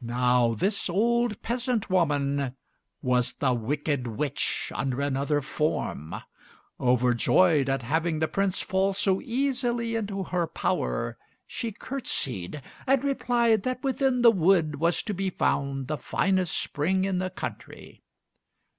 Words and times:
Now 0.00 0.54
this 0.54 0.88
old 0.88 1.42
peasant 1.42 1.90
woman 1.90 2.56
was 3.02 3.34
the 3.34 3.52
wicked 3.52 4.06
witch 4.06 4.72
under 4.74 5.02
another 5.02 5.42
form. 5.42 6.14
Overjoyed 6.80 7.68
at 7.68 7.82
having 7.82 8.18
the 8.18 8.26
Prince 8.26 8.62
fall 8.62 8.94
so 8.94 9.20
easily 9.20 9.94
into 9.94 10.22
her 10.22 10.46
power, 10.46 11.18
she 11.46 11.72
curtsied; 11.72 12.62
and 12.86 13.04
replied 13.04 13.64
that 13.64 13.84
within 13.84 14.22
the 14.22 14.32
wood 14.32 14.76
was 14.76 15.02
to 15.02 15.12
be 15.12 15.28
found 15.28 15.88
the 15.88 15.98
finest 15.98 16.58
spring 16.58 17.04
in 17.04 17.18
the 17.18 17.28
country. 17.28 18.02